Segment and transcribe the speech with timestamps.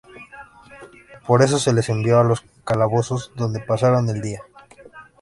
[1.27, 4.41] Por eso se les envió a los calabozos donde pasaron el día.